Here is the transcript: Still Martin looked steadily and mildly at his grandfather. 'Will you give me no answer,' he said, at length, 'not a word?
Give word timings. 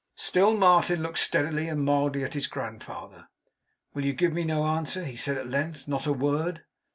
Still 0.15 0.57
Martin 0.57 1.03
looked 1.03 1.19
steadily 1.19 1.67
and 1.67 1.85
mildly 1.85 2.23
at 2.23 2.33
his 2.33 2.47
grandfather. 2.47 3.27
'Will 3.93 4.03
you 4.03 4.13
give 4.13 4.33
me 4.33 4.43
no 4.43 4.63
answer,' 4.63 5.05
he 5.05 5.15
said, 5.15 5.37
at 5.37 5.45
length, 5.45 5.87
'not 5.87 6.07
a 6.07 6.11
word? 6.13 6.63